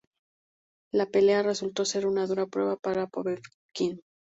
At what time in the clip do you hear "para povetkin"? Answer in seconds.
2.75-4.01